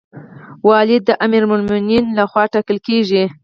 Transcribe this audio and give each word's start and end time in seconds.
والی 0.67 0.97
د 1.07 1.09
امیرالمؤمنین 1.25 2.05
لخوا 2.17 2.43
ټاکل 2.53 2.77
کیږي 2.87 3.23